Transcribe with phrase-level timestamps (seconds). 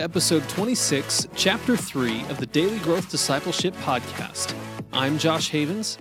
[0.00, 4.54] to episode 26, chapter 3 of the Daily Growth Discipleship Podcast.
[4.94, 5.98] I'm Josh Havens.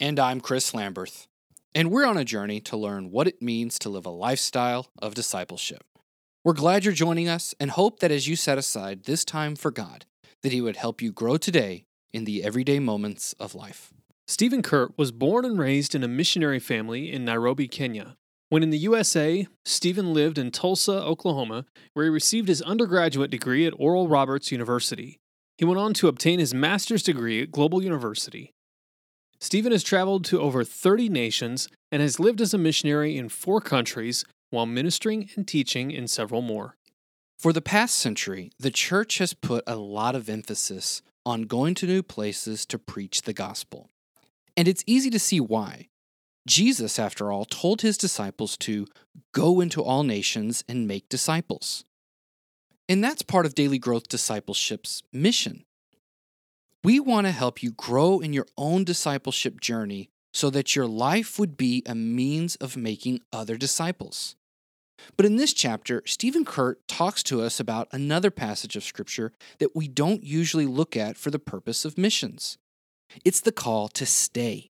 [0.00, 1.28] And I'm Chris Lamberth.
[1.72, 5.14] And we're on a journey to learn what it means to live a lifestyle of
[5.14, 5.84] discipleship.
[6.42, 9.70] We're glad you're joining us and hope that as you set aside this time for
[9.70, 10.06] God,
[10.42, 13.92] that He would help you grow today in the everyday moments of life.
[14.26, 18.16] Stephen Kuert was born and raised in a missionary family in Nairobi, Kenya.
[18.48, 21.64] When in the USA, Stephen lived in Tulsa, Oklahoma,
[21.94, 25.18] where he received his undergraduate degree at Oral Roberts University.
[25.58, 28.52] He went on to obtain his master's degree at Global University.
[29.40, 33.60] Stephen has traveled to over 30 nations and has lived as a missionary in four
[33.60, 36.76] countries while ministering and teaching in several more.
[37.38, 41.86] For the past century, the church has put a lot of emphasis on going to
[41.86, 43.90] new places to preach the gospel.
[44.56, 45.88] And it's easy to see why.
[46.46, 48.86] Jesus, after all, told his disciples to
[49.32, 51.84] go into all nations and make disciples.
[52.88, 55.64] And that's part of Daily Growth Discipleship's mission.
[56.84, 61.38] We want to help you grow in your own discipleship journey so that your life
[61.38, 64.36] would be a means of making other disciples.
[65.16, 69.74] But in this chapter, Stephen Kuert talks to us about another passage of Scripture that
[69.74, 72.56] we don't usually look at for the purpose of missions.
[73.24, 74.70] It's the call to stay.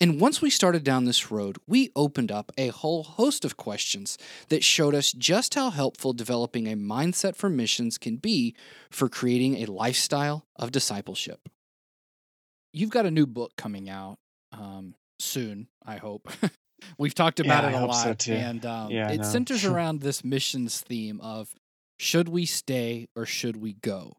[0.00, 4.18] And once we started down this road, we opened up a whole host of questions
[4.48, 8.54] that showed us just how helpful developing a mindset for missions can be
[8.90, 11.48] for creating a lifestyle of discipleship.
[12.72, 14.18] You've got a new book coming out
[14.52, 16.28] um, soon, I hope.
[16.98, 20.22] We've talked about yeah, it a lot, so and um, yeah, it centers around this
[20.22, 21.54] missions theme of
[21.98, 24.18] should we stay or should we go?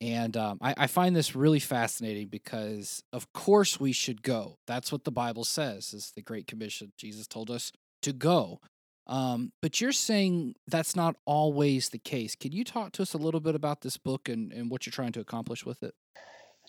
[0.00, 4.56] And um, I, I, find this really fascinating because, of course, we should go.
[4.66, 6.92] That's what the Bible says, is the Great Commission.
[6.96, 7.70] Jesus told us
[8.02, 8.60] to go.
[9.06, 12.34] Um, but you're saying that's not always the case.
[12.34, 14.92] Can you talk to us a little bit about this book and, and what you're
[14.92, 15.94] trying to accomplish with it?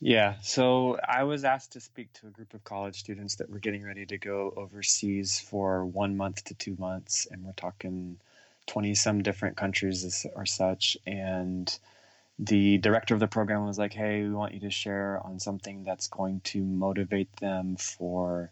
[0.03, 3.59] Yeah, so I was asked to speak to a group of college students that were
[3.59, 8.17] getting ready to go overseas for one month to two months, and we're talking
[8.65, 10.97] 20 some different countries or such.
[11.05, 11.77] And
[12.41, 15.83] the director of the program was like, Hey, we want you to share on something
[15.83, 18.51] that's going to motivate them for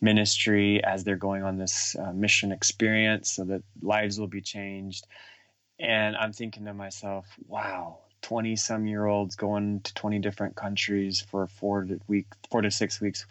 [0.00, 5.06] ministry as they're going on this uh, mission experience so that lives will be changed.
[5.80, 11.20] And I'm thinking to myself, wow, 20 some year olds going to 20 different countries
[11.20, 13.26] for four to week four to six weeks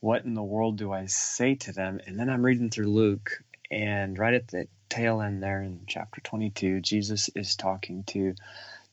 [0.00, 3.42] what in the world do i say to them and then i'm reading through luke
[3.70, 8.34] and right at the tail end there in chapter 22 jesus is talking to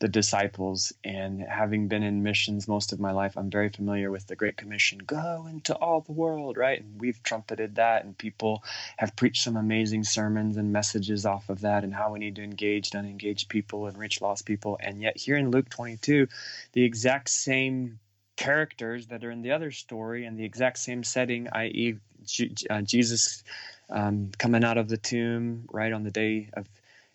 [0.01, 0.91] the disciples.
[1.03, 4.57] And having been in missions most of my life, I'm very familiar with the Great
[4.57, 6.81] Commission go into all the world, right?
[6.81, 8.63] And we've trumpeted that, and people
[8.97, 12.44] have preached some amazing sermons and messages off of that, and how we need to
[12.44, 14.78] engage unengaged people and reach lost people.
[14.81, 16.28] And yet, here in Luke 22,
[16.73, 18.00] the exact same
[18.35, 21.97] characters that are in the other story and the exact same setting, i.e.,
[22.72, 23.44] uh, Jesus
[23.91, 26.67] um, coming out of the tomb right on the day of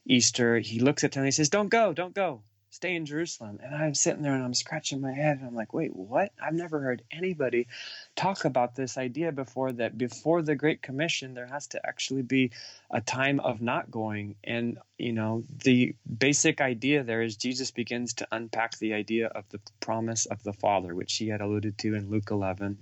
[0.04, 3.58] Easter, he looks at them and he says, Don't go, don't go stay in Jerusalem.
[3.62, 6.32] And I'm sitting there and I'm scratching my head and I'm like, wait, what?
[6.42, 7.68] I've never heard anybody
[8.16, 12.50] talk about this idea before that before the Great Commission, there has to actually be
[12.90, 14.36] a time of not going.
[14.44, 19.48] And, you know, the basic idea there is Jesus begins to unpack the idea of
[19.50, 22.78] the promise of the Father, which he had alluded to in Luke 11.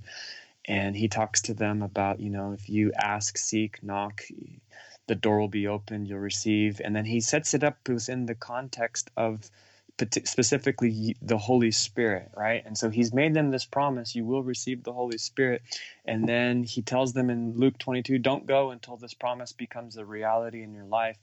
[0.67, 4.23] And he talks to them about, you know, if you ask, seek, knock,
[5.07, 6.81] the door will be open, you'll receive.
[6.83, 9.51] And then he sets it up within the context of
[9.99, 12.65] specifically the Holy Spirit, right?
[12.67, 15.63] And so he's made them this promise you will receive the Holy Spirit.
[16.05, 20.05] And then he tells them in Luke 22 don't go until this promise becomes a
[20.05, 21.17] reality in your life.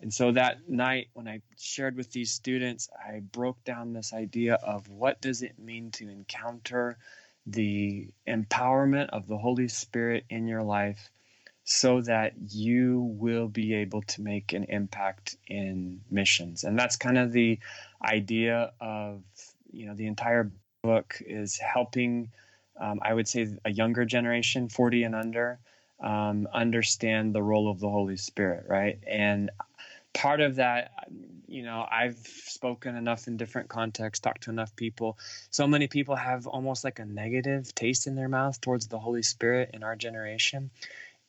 [0.00, 4.54] And so that night, when I shared with these students, I broke down this idea
[4.54, 6.98] of what does it mean to encounter
[7.46, 11.10] the empowerment of the Holy Spirit in your life
[11.64, 16.64] so that you will be able to make an impact in missions.
[16.64, 17.58] And that's kind of the
[18.02, 19.22] idea of,
[19.70, 20.50] you know, the entire
[20.82, 22.30] book is helping,
[22.80, 25.58] um, I would say, a younger generation, 40 and under,
[26.00, 28.98] um, understand the role of the Holy Spirit, right?
[29.06, 29.50] And
[30.14, 30.92] part of that,
[31.46, 35.18] you know, I've spoken enough in different contexts, talked to enough people.
[35.50, 39.22] So many people have almost like a negative taste in their mouth towards the Holy
[39.22, 40.70] Spirit in our generation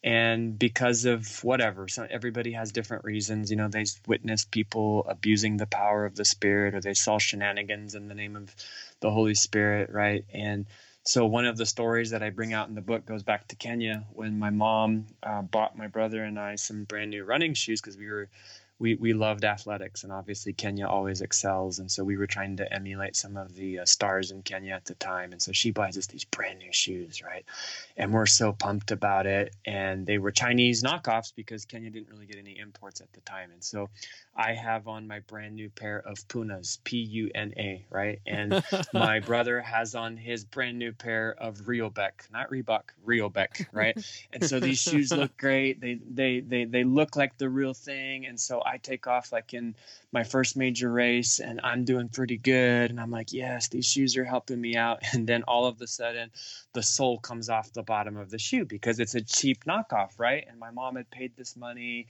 [0.04, 5.58] and because of whatever so everybody has different reasons you know they witnessed people abusing
[5.58, 8.56] the power of the spirit or they saw shenanigans in the name of
[9.02, 10.26] the holy spirit right?
[10.34, 10.66] And
[11.04, 13.56] so one of the stories that i bring out in the book goes back to
[13.56, 17.82] kenya when my mom uh, bought my brother and i some brand new running shoes
[17.82, 18.30] because we were
[18.80, 22.74] we we loved athletics, and obviously Kenya always excels, and so we were trying to
[22.74, 25.98] emulate some of the uh, stars in Kenya at the time, and so she buys
[25.98, 27.46] us these brand new shoes, right?
[27.98, 32.26] And we're so pumped about it, and they were Chinese knockoffs because Kenya didn't really
[32.26, 33.90] get any imports at the time, and so
[34.36, 38.22] I have on my brand new pair of Punas, P U N A, right?
[38.26, 43.98] And my brother has on his brand new pair of Riobec, not Reebok, Riobec, right?
[44.32, 45.82] and so these shoes look great.
[45.82, 48.26] They they they they look like the real thing.
[48.26, 49.76] And so I take off like in
[50.12, 52.92] my first major race and I'm doing pretty good.
[52.92, 55.02] And I'm like, yes, these shoes are helping me out.
[55.14, 56.30] And then all of a sudden
[56.74, 60.46] the sole comes off the bottom of the shoe because it's a cheap knockoff, right?
[60.48, 62.08] And my mom had paid this money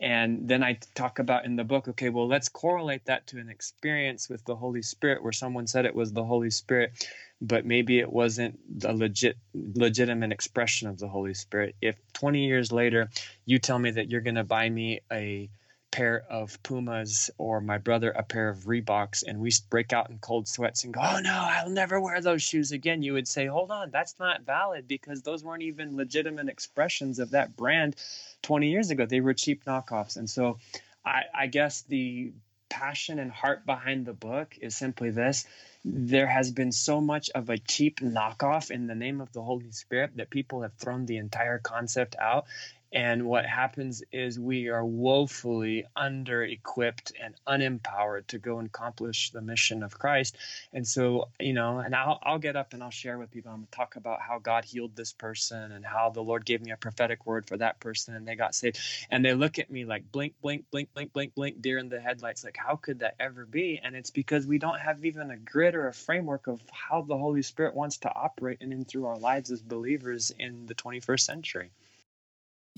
[0.00, 3.48] and then I talk about in the book, okay, well, let's correlate that to an
[3.48, 7.08] experience with the Holy Spirit where someone said it was the Holy Spirit,
[7.40, 11.74] but maybe it wasn't a legit, legitimate expression of the Holy Spirit.
[11.82, 13.10] If 20 years later
[13.44, 15.50] you tell me that you're going to buy me a
[15.98, 20.18] pair of Pumas or my brother a pair of Reeboks and we break out in
[20.18, 23.46] cold sweats and go, oh no, I'll never wear those shoes again, you would say,
[23.46, 27.96] hold on, that's not valid because those weren't even legitimate expressions of that brand
[28.42, 29.06] 20 years ago.
[29.06, 30.16] They were cheap knockoffs.
[30.16, 30.58] And so
[31.04, 32.30] I, I guess the
[32.68, 35.46] passion and heart behind the book is simply this
[35.84, 39.70] there has been so much of a cheap knockoff in the name of the Holy
[39.70, 42.46] Spirit that people have thrown the entire concept out
[42.92, 49.30] and what happens is we are woefully under equipped and unempowered to go and accomplish
[49.30, 50.38] the mission of Christ.
[50.72, 53.58] And so, you know, and I'll, I'll get up and I'll share with people, I'm
[53.58, 56.70] going to talk about how God healed this person and how the Lord gave me
[56.70, 58.78] a prophetic word for that person and they got saved.
[59.10, 62.00] And they look at me like blink, blink, blink, blink, blink, blink, deer in the
[62.00, 62.42] headlights.
[62.42, 63.78] Like, how could that ever be?
[63.82, 67.18] And it's because we don't have even a grid or a framework of how the
[67.18, 71.20] Holy Spirit wants to operate in and through our lives as believers in the 21st
[71.20, 71.70] century.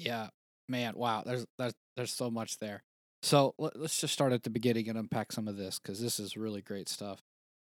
[0.04, 0.28] Yeah,
[0.68, 1.22] man, wow.
[1.24, 2.82] There's there's there's so much there.
[3.22, 6.18] So let, us just start at the beginning and unpack some of this because this
[6.18, 7.22] is really great stuff.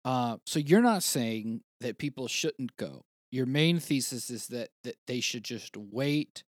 [0.05, 3.03] Uh, so you're not saying that people shouldn't go.
[3.31, 6.45] Your main thesis is that that they should just wait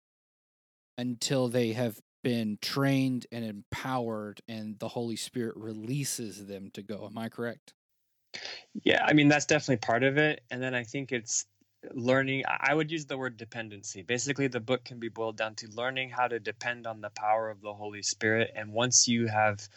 [0.98, 7.06] until they have been trained and empowered, and the Holy Spirit releases them to go.
[7.06, 7.74] Am I correct?
[8.82, 11.46] Yeah, I mean that's definitely part of it, and then I think it's
[11.92, 14.02] learning i would use the word dependency.
[14.02, 17.50] Basically the book can be boiled down to learning how to depend on the power
[17.50, 18.52] of the holy spirit.
[18.56, 19.68] And once you have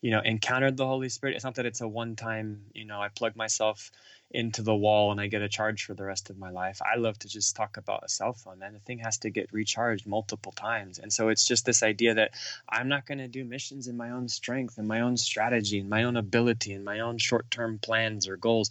[0.00, 3.00] you know encountered the holy spirit it's not that it's a one time you know
[3.00, 3.90] i plug myself
[4.30, 6.80] into the wall and I get a charge for the rest of my life.
[6.82, 8.74] I love to just talk about a cell phone, man.
[8.74, 10.98] The thing has to get recharged multiple times.
[10.98, 12.32] And so it's just this idea that
[12.68, 15.88] I'm not going to do missions in my own strength and my own strategy and
[15.88, 18.68] my own ability and my own short term plans or goals.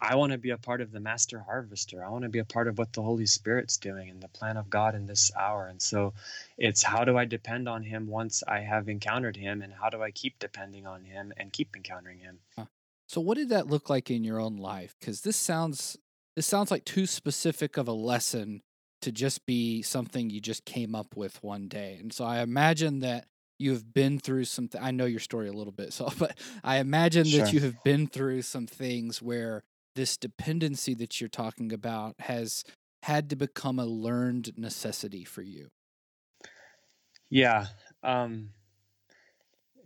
[0.00, 2.04] I want to be a part of the master harvester.
[2.04, 4.56] I want to be a part of what the Holy Spirit's doing and the plan
[4.56, 5.66] of God in this hour.
[5.66, 6.14] And so
[6.56, 10.02] it's how do I depend on Him once I have encountered Him and how do
[10.02, 12.38] I keep depending on Him and keep encountering Him?
[12.56, 12.66] Huh.
[13.10, 14.94] So what did that look like in your own life?
[15.00, 15.96] Because this sounds
[16.36, 18.60] this sounds like too specific of a lesson
[19.02, 21.96] to just be something you just came up with one day.
[21.98, 23.26] And so I imagine that
[23.58, 24.68] you have been through some.
[24.68, 27.40] Th- I know your story a little bit, so but I imagine sure.
[27.40, 29.64] that you have been through some things where
[29.96, 32.62] this dependency that you're talking about has
[33.02, 35.66] had to become a learned necessity for you.
[37.28, 37.66] Yeah.
[38.04, 38.50] Um,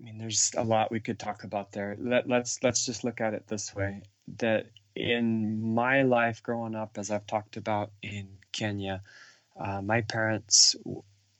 [0.05, 1.97] I mean, there's a lot we could talk about there.
[1.99, 4.03] Let, let's let's just look at it this way:
[4.37, 9.01] that in my life growing up, as I've talked about in Kenya,
[9.59, 10.77] uh, my parents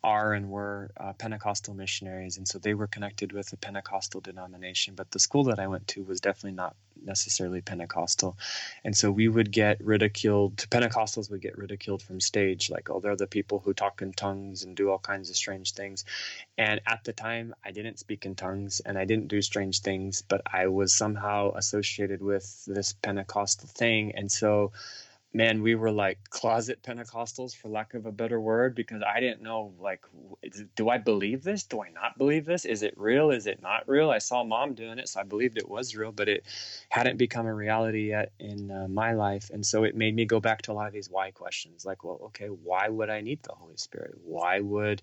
[0.05, 4.95] are and were uh, Pentecostal missionaries, and so they were connected with a Pentecostal denomination.
[4.95, 8.37] But the school that I went to was definitely not necessarily Pentecostal,
[8.85, 10.59] and so we would get ridiculed.
[10.71, 14.63] Pentecostals would get ridiculed from stage, like, "Oh, they're the people who talk in tongues
[14.63, 16.05] and do all kinds of strange things."
[16.59, 20.23] And at the time, I didn't speak in tongues and I didn't do strange things,
[20.23, 24.73] but I was somehow associated with this Pentecostal thing, and so
[25.35, 29.43] man, we were like closet Pentecostals, for lack of a better word, because I didn't
[29.43, 30.05] know, like,
[30.77, 31.65] do I believe this?
[31.65, 32.65] Do I not believe this?
[32.65, 33.31] Is it real?
[33.33, 34.11] Is it not real?
[34.11, 36.45] I saw mom doing it, so I believed it was real, but it
[36.89, 39.51] hadn't become a reality yet in uh, my life.
[39.53, 42.05] And so it made me go back to a lot of these why questions like,
[42.05, 44.15] well, okay, why would I need the Holy Spirit?
[44.23, 45.03] Why would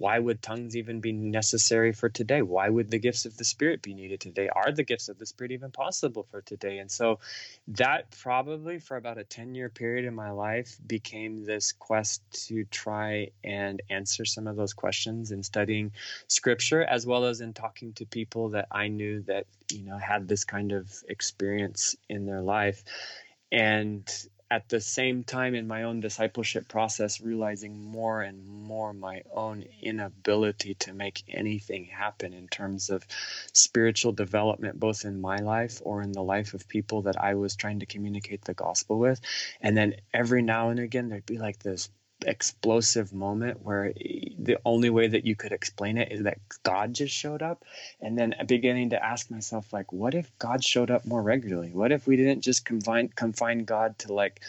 [0.00, 2.40] why would tongues even be necessary for today?
[2.40, 4.48] Why would the gifts of the Spirit be needed today?
[4.48, 6.78] Are the gifts of the Spirit even possible for today?
[6.78, 7.18] And so
[7.68, 12.64] that probably for about a 10 year period in my life became this quest to
[12.64, 15.92] try and answer some of those questions in studying
[16.28, 20.26] scripture as well as in talking to people that I knew that, you know, had
[20.26, 22.82] this kind of experience in their life.
[23.52, 24.10] And
[24.50, 29.64] at the same time in my own discipleship process realizing more and more my own
[29.80, 33.06] inability to make anything happen in terms of
[33.52, 37.54] spiritual development both in my life or in the life of people that I was
[37.54, 39.20] trying to communicate the gospel with.
[39.60, 41.88] And then every now and again there'd be like this
[42.26, 47.14] explosive moment where the only way that you could explain it is that God just
[47.14, 47.64] showed up.
[48.00, 51.70] And then beginning to ask myself, like, what if God showed up more regularly?
[51.72, 54.40] What if we didn't just confine confine God to like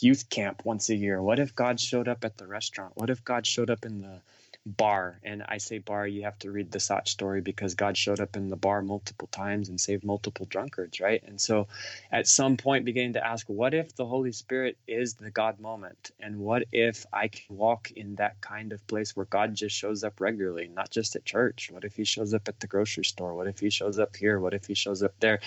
[0.00, 1.22] youth camp once a year?
[1.22, 2.92] What if God showed up at the restaurant?
[2.96, 4.20] What if God showed up in the
[4.66, 5.20] bar.
[5.22, 8.36] And I say bar, you have to read the Sach story because God showed up
[8.36, 11.22] in the bar multiple times and saved multiple drunkards, right?
[11.26, 11.68] And so
[12.10, 16.12] at some point, beginning to ask, what if the Holy Spirit is the God moment?
[16.18, 20.02] And what if I can walk in that kind of place where God just shows
[20.02, 21.70] up regularly, not just at church?
[21.70, 23.34] What if he shows up at the grocery store?
[23.34, 24.40] What if he shows up here?
[24.40, 25.40] What if he shows up there?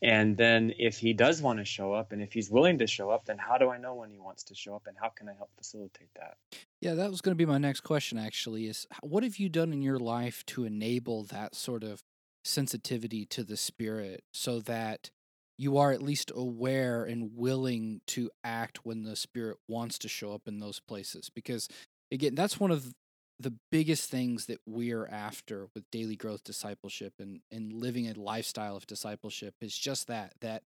[0.00, 3.10] And then if he does want to show up and if he's willing to show
[3.10, 5.28] up, then how do I know when he wants to show up and how can
[5.28, 6.36] I help facilitate that?
[6.82, 9.72] Yeah, that was going to be my next question actually is what have you done
[9.72, 12.02] in your life to enable that sort of
[12.44, 15.08] sensitivity to the spirit so that
[15.56, 20.32] you are at least aware and willing to act when the spirit wants to show
[20.32, 21.30] up in those places?
[21.32, 21.68] Because
[22.10, 22.92] again that's one of
[23.38, 28.76] the biggest things that we're after with daily growth discipleship and and living a lifestyle
[28.76, 30.64] of discipleship is just that that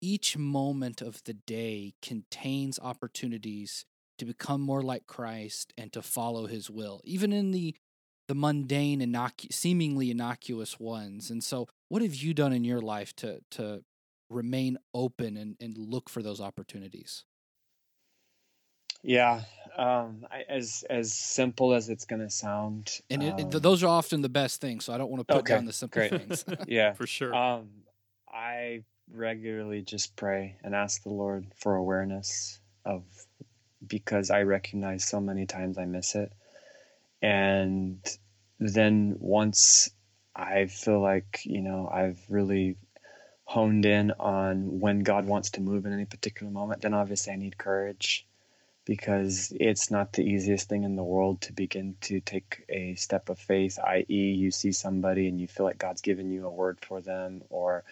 [0.00, 3.84] each moment of the day contains opportunities
[4.22, 7.74] to become more like Christ and to follow his will, even in the
[8.28, 11.28] the mundane innocu- seemingly innocuous ones.
[11.28, 13.82] And so what have you done in your life to to
[14.30, 17.24] remain open and, and look for those opportunities?
[19.02, 19.42] Yeah,
[19.76, 23.88] um, I, as as simple as it's going to sound, and it, um, those are
[23.88, 24.84] often the best things.
[24.84, 26.10] So I don't want to put okay, down the simple great.
[26.10, 26.44] things.
[26.68, 27.34] yeah, for sure.
[27.34, 27.70] Um,
[28.32, 33.02] I regularly just pray and ask the Lord for awareness of
[33.86, 36.32] because I recognize so many times I miss it.
[37.20, 37.98] And
[38.58, 39.90] then once
[40.34, 42.76] I feel like, you know, I've really
[43.44, 47.36] honed in on when God wants to move in any particular moment, then obviously I
[47.36, 48.26] need courage
[48.84, 53.28] because it's not the easiest thing in the world to begin to take a step
[53.28, 56.78] of faith, i.e., you see somebody and you feel like God's given you a word
[56.82, 57.84] for them, or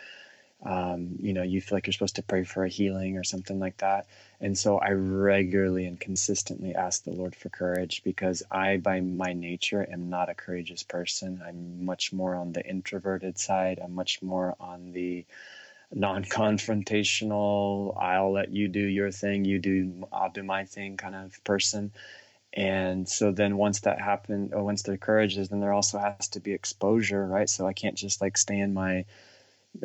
[0.62, 3.58] um, you know, you feel like you're supposed to pray for a healing or something
[3.58, 4.06] like that.
[4.40, 9.32] And so I regularly and consistently ask the Lord for courage because I, by my
[9.32, 11.42] nature, am not a courageous person.
[11.46, 15.24] I'm much more on the introverted side, I'm much more on the
[15.92, 21.14] non confrontational, I'll let you do your thing, you do, I'll do my thing kind
[21.14, 21.90] of person.
[22.52, 26.28] And so then once that happened, or once the courage is, then there also has
[26.28, 27.48] to be exposure, right?
[27.48, 29.04] So I can't just like stay in my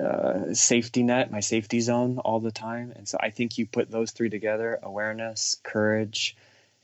[0.02, 2.92] uh, safety net, my safety zone all the time.
[2.96, 6.36] And so I think you put those three together awareness, courage,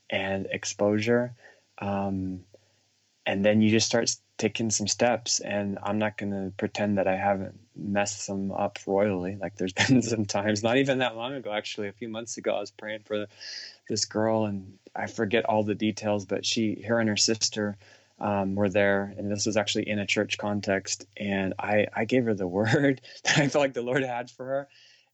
[0.09, 1.33] and exposure.
[1.79, 2.41] Um,
[3.25, 5.39] and then you just start taking some steps.
[5.39, 9.35] And I'm not going to pretend that I haven't messed them up royally.
[9.35, 12.55] Like there's been some times, not even that long ago, actually, a few months ago,
[12.55, 13.27] I was praying for
[13.89, 17.77] this girl and I forget all the details, but she, her and her sister,
[18.21, 21.05] um, were there, and this was actually in a church context.
[21.17, 24.45] And I, I gave her the word that I felt like the Lord had for
[24.45, 24.67] her.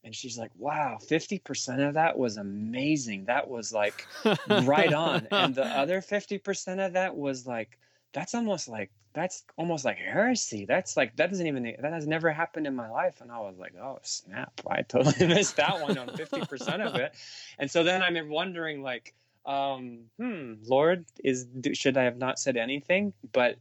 [0.04, 3.24] And she's like, wow, 50% of that was amazing.
[3.24, 4.06] That was like
[4.48, 5.26] right on.
[5.32, 7.78] And the other 50% of that was like,
[8.12, 10.66] that's almost like, that's almost like heresy.
[10.66, 13.20] That's like, that doesn't even, that has never happened in my life.
[13.20, 14.52] And I was like, oh, snap.
[14.70, 17.14] I totally missed that one on 50% of it.
[17.58, 19.14] And so then I'm wondering, like,
[19.48, 23.14] um, hmm, Lord, is should I have not said anything?
[23.32, 23.56] But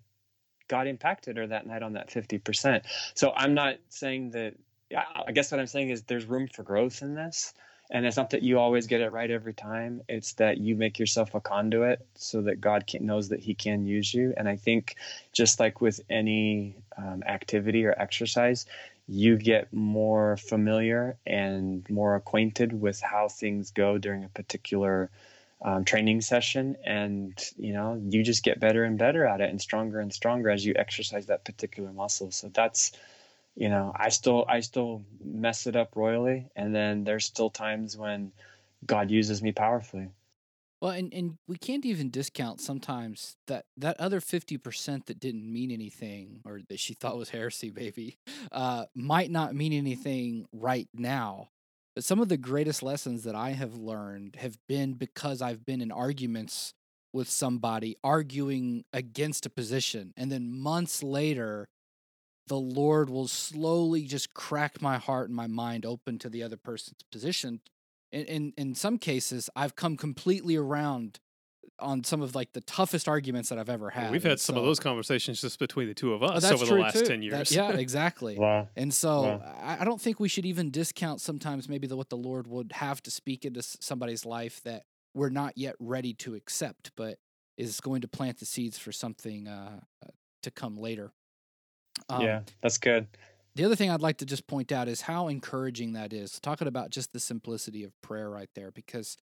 [0.68, 2.84] God impacted her that night on that 50%.
[3.14, 4.56] So I'm not saying that,
[4.96, 7.54] I guess what I'm saying is there's room for growth in this.
[7.90, 10.02] And it's not that you always get it right every time.
[10.10, 13.86] It's that you make yourself a conduit so that God can, knows that He can
[13.86, 14.34] use you.
[14.36, 14.98] And I think
[15.32, 18.66] just like with any um, activity or exercise,
[19.08, 25.10] you get more familiar and more acquainted with how things go during a particular
[25.62, 29.60] um, training session and you know you just get better and better at it and
[29.60, 32.32] stronger and stronger as you exercise that particular muscle.
[32.32, 32.92] So that's
[33.56, 37.98] you know i still i still mess it up royally and then there's still times
[37.98, 38.32] when
[38.86, 40.10] god uses me powerfully.
[40.80, 45.72] Well and, and we can't even discount sometimes that that other 50% that didn't mean
[45.72, 48.20] anything or that she thought was heresy baby
[48.52, 51.50] uh, might not mean anything right now
[51.98, 55.82] but some of the greatest lessons that I have learned have been because I've been
[55.82, 56.76] in arguments
[57.12, 60.14] with somebody arguing against a position.
[60.16, 61.70] And then months later,
[62.46, 66.56] the Lord will slowly just crack my heart and my mind open to the other
[66.56, 67.62] person's position
[68.12, 71.20] in, in in some cases I've come completely around
[71.80, 74.12] on some of like the toughest arguments that I've ever had.
[74.12, 76.54] We've And had some of those conversations just between the two of Oh, us that's
[76.62, 77.06] over the last too.
[77.06, 77.52] 10 That- years.
[77.52, 78.38] yeah, exactly.
[78.38, 78.68] Wow.
[78.76, 79.56] And so Wow.
[79.62, 82.72] I, I don't think we should even discount sometimes maybe the, what the Lord would
[82.74, 87.18] have to speak into somebody's life that we're not yet ready to accept, but
[87.58, 90.10] is going to plant the seeds for something uh, uh,
[90.44, 91.12] to come later.
[92.10, 93.08] Um, yeah, that's good.
[93.56, 96.40] The other thing I'd like to just point out is how encouraging that is.
[96.40, 99.18] Talking about just the simplicity of prayer right there, because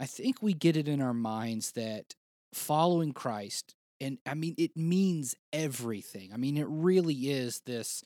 [0.00, 2.14] I think we get it in our minds that
[2.54, 6.30] following Christ, and I mean, it means everything.
[6.32, 8.02] I mean, it really is this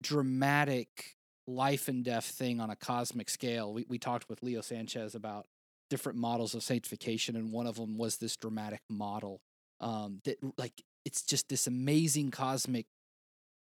[0.00, 3.74] dramatic life and death thing on a cosmic scale.
[3.74, 5.46] We, we talked with Leo Sanchez about
[5.90, 9.40] different models of sanctification, and one of them was this dramatic model
[9.80, 12.86] um, that, like, it's just this amazing cosmic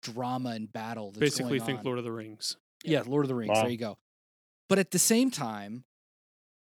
[0.03, 1.11] drama and battle.
[1.11, 1.85] That's Basically, going think on.
[1.85, 2.57] Lord of the Rings.
[2.83, 3.55] Yeah, Lord of the Rings.
[3.55, 3.61] Wow.
[3.61, 3.97] There you go.
[4.67, 5.85] But at the same time,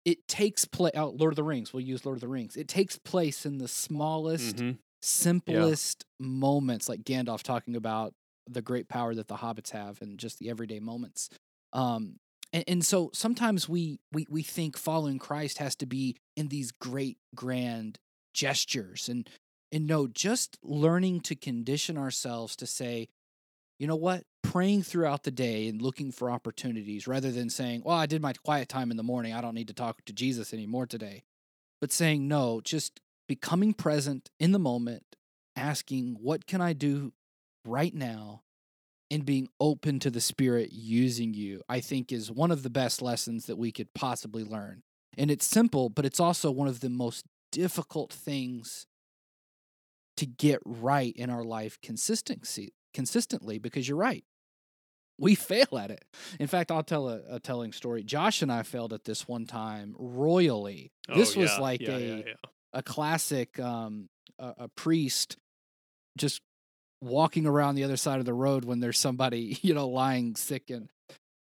[0.10, 0.94] it takes place.
[0.96, 1.74] Oh, Lord of the Rings.
[1.74, 2.58] We'll use Lord of the Rings.
[2.58, 4.78] It takes place in the smallest, Mhm.
[5.02, 8.14] simplest moments, like Gandalf talking about
[8.48, 11.30] the great power that the hobbits have, and just the everyday moments.
[11.74, 12.20] Um,
[12.52, 16.72] and, and so sometimes we we we think following Christ has to be in these
[16.72, 18.00] great grand
[18.34, 19.30] gestures, and
[19.72, 23.08] and no, just learning to condition ourselves to say,
[23.78, 27.98] you know what, praying throughout the day and looking for opportunities rather than saying, well,
[27.98, 29.34] I did my quiet time in the morning.
[29.34, 31.24] I don't need to talk to Jesus anymore today.
[31.82, 35.04] But saying, no, just becoming present in the moment,
[35.56, 37.14] asking, what can I do
[37.66, 38.42] right now?
[39.12, 43.02] And being open to the Spirit using you, I think is one of the best
[43.02, 44.84] lessons that we could possibly learn.
[45.18, 48.86] And it's simple, but it's also one of the most difficult things
[50.18, 54.24] to get right in our life consistency consistently because you're right.
[55.18, 56.04] We fail at it.
[56.40, 58.04] In fact i'll tell a, a telling story.
[58.04, 60.92] Josh and i failed at this one time royally.
[61.14, 62.24] This Oh, was yeah, like yeah, a yeah.
[62.74, 65.38] a classic um a, a priest
[66.18, 66.42] just
[67.02, 70.70] walking around the other side of the road when there's somebody you know lying sick
[70.70, 70.90] and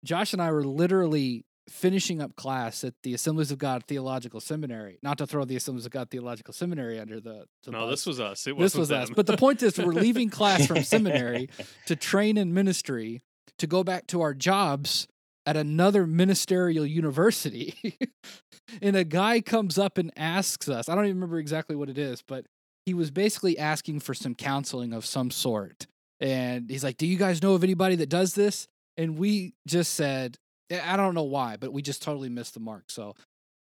[0.06, 5.00] josh and i were literally finishing up class at the assemblies of god theological seminary
[5.04, 7.90] not to throw the assemblies of god theological seminary under the, the No, bus.
[7.92, 8.48] this was us.
[8.48, 11.50] It this was us but the point is we're leaving class from seminary
[11.86, 13.22] to train in ministry
[13.58, 15.08] to go back to our jobs
[15.46, 17.98] at another ministerial university.
[18.82, 21.98] and a guy comes up and asks us, I don't even remember exactly what it
[21.98, 22.46] is, but
[22.86, 25.88] he was basically asking for some counseling of some sort.
[26.20, 28.68] And he's like, Do you guys know of anybody that does this?
[28.98, 30.38] And we just said,
[30.72, 32.86] I don't know why, but we just totally missed the mark.
[32.90, 33.16] So,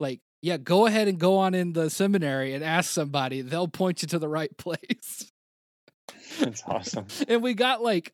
[0.01, 3.41] like, yeah, go ahead and go on in the seminary and ask somebody.
[3.41, 5.31] They'll point you to the right place.
[6.41, 7.07] That's awesome.
[7.29, 8.13] and we got like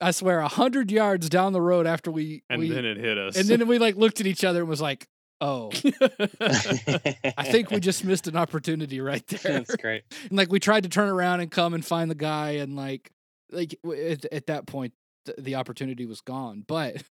[0.00, 3.18] I swear a hundred yards down the road after we and we, then it hit
[3.18, 3.36] us.
[3.36, 5.06] and then we like looked at each other and was like,
[5.40, 5.70] oh,
[6.40, 9.52] I I think we just missed an opportunity right there.
[9.60, 10.02] That's great.
[10.28, 13.10] and like we tried to turn around and come and find the guy and like
[13.50, 14.92] like at, at that point
[15.26, 16.64] th- the opportunity was gone.
[16.66, 17.02] But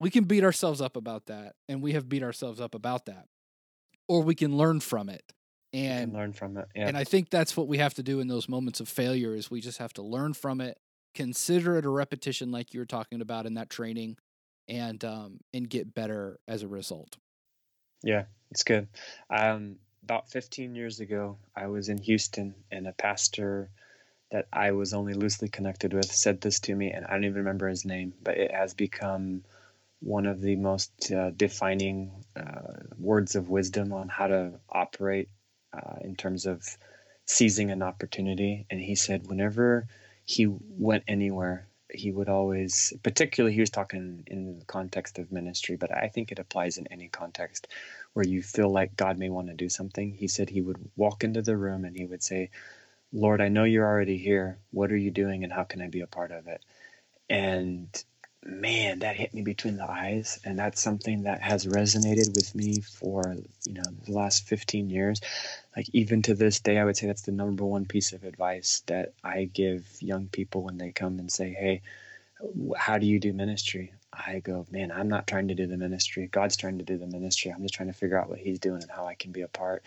[0.00, 3.26] we can beat ourselves up about that, and we have beat ourselves up about that,
[4.08, 5.32] or we can learn from it.
[5.72, 6.68] And learn from it.
[6.76, 6.88] Yeah.
[6.88, 9.50] and I think that's what we have to do in those moments of failure is
[9.50, 10.78] we just have to learn from it,
[11.14, 14.18] consider it a repetition like you were talking about in that training,
[14.68, 17.16] and um and get better as a result.
[18.02, 18.88] Yeah, it's good.
[19.30, 23.70] Um, about 15 years ago, I was in Houston, and a pastor
[24.32, 27.36] that I was only loosely connected with said this to me, and I don't even
[27.36, 29.44] remember his name, but it has become
[30.02, 35.28] one of the most uh, defining uh, words of wisdom on how to operate
[35.72, 36.76] uh, in terms of
[37.26, 38.66] seizing an opportunity.
[38.68, 39.86] And he said, whenever
[40.24, 45.76] he went anywhere, he would always, particularly, he was talking in the context of ministry,
[45.76, 47.68] but I think it applies in any context
[48.14, 50.14] where you feel like God may want to do something.
[50.14, 52.50] He said he would walk into the room and he would say,
[53.12, 54.58] Lord, I know you're already here.
[54.70, 56.64] What are you doing and how can I be a part of it?
[57.28, 57.88] And
[58.44, 60.40] man, that hit me between the eyes.
[60.44, 65.20] And that's something that has resonated with me for, you know, the last 15 years.
[65.76, 68.82] Like even to this day, I would say that's the number one piece of advice
[68.86, 71.82] that I give young people when they come and say, Hey,
[72.76, 73.92] how do you do ministry?
[74.12, 76.26] I go, man, I'm not trying to do the ministry.
[76.26, 77.50] God's trying to do the ministry.
[77.50, 79.48] I'm just trying to figure out what He's doing and how I can be a
[79.48, 79.84] part.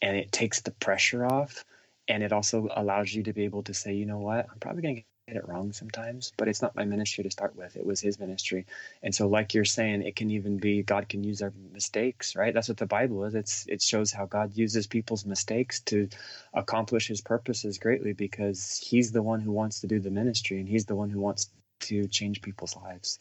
[0.00, 1.64] And it takes the pressure off.
[2.08, 4.82] And it also allows you to be able to say, you know what, I'm probably
[4.82, 7.76] going to get it wrong sometimes, but it's not my ministry to start with.
[7.76, 8.66] It was His ministry.
[9.02, 12.52] And so, like you're saying, it can even be God can use our mistakes, right?
[12.52, 13.34] That's what the Bible is.
[13.34, 16.08] It's it shows how God uses people's mistakes to
[16.52, 20.68] accomplish His purposes greatly because He's the one who wants to do the ministry and
[20.68, 23.18] He's the one who wants to change people's lives.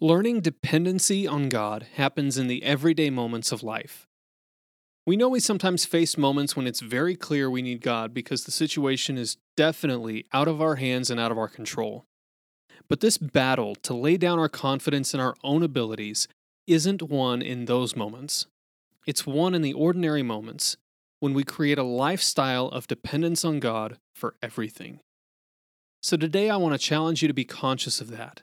[0.00, 4.08] Learning dependency on God happens in the everyday moments of life.
[5.06, 8.50] We know we sometimes face moments when it's very clear we need God because the
[8.50, 12.04] situation is definitely out of our hands and out of our control.
[12.88, 16.26] But this battle to lay down our confidence in our own abilities
[16.66, 18.46] isn't won in those moments.
[19.06, 20.78] It's won in the ordinary moments
[21.20, 25.00] when we create a lifestyle of dependence on God for everything.
[26.02, 28.42] So today I want to challenge you to be conscious of that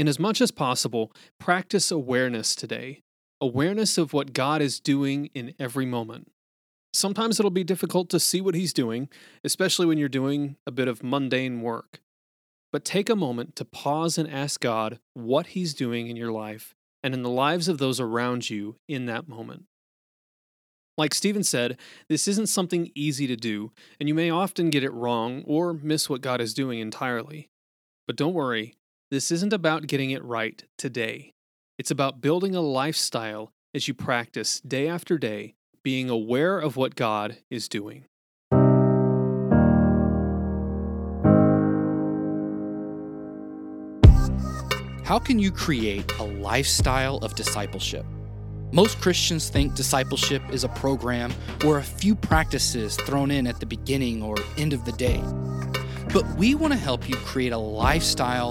[0.00, 3.00] and as much as possible, practice awareness today
[3.40, 6.30] awareness of what God is doing in every moment.
[6.92, 9.08] Sometimes it'll be difficult to see what He's doing,
[9.44, 12.00] especially when you're doing a bit of mundane work.
[12.72, 16.74] But take a moment to pause and ask God what He's doing in your life
[17.02, 19.64] and in the lives of those around you in that moment.
[20.98, 24.92] Like Stephen said, this isn't something easy to do, and you may often get it
[24.92, 27.48] wrong or miss what God is doing entirely.
[28.06, 28.74] But don't worry,
[29.10, 31.32] this isn't about getting it right today.
[31.80, 36.94] It's about building a lifestyle as you practice day after day, being aware of what
[36.94, 38.04] God is doing.
[45.06, 48.04] How can you create a lifestyle of discipleship?
[48.72, 51.32] Most Christians think discipleship is a program
[51.64, 55.22] or a few practices thrown in at the beginning or end of the day.
[56.12, 58.50] But we want to help you create a lifestyle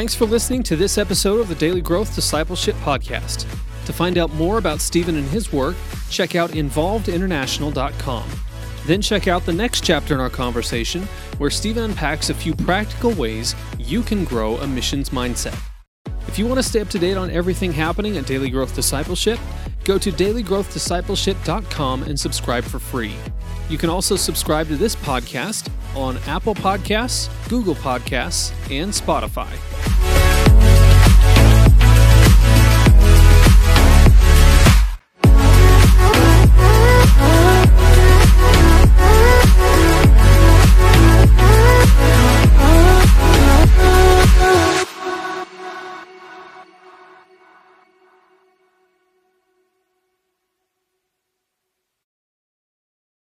[0.00, 3.40] Thanks for listening to this episode of the Daily Growth Discipleship Podcast.
[3.84, 5.76] To find out more about Stephen and his work,
[6.08, 8.24] check out involvedinternational.com.
[8.86, 11.02] Then check out the next chapter in our conversation,
[11.36, 15.54] where Stephen unpacks a few practical ways you can grow a missions mindset.
[16.26, 19.38] If you want to stay up to date on everything happening at Daily Growth Discipleship,
[19.84, 23.14] go to dailygrowthdiscipleship.com and subscribe for free.
[23.68, 29.99] You can also subscribe to this podcast on Apple Podcasts, Google Podcasts, and Spotify.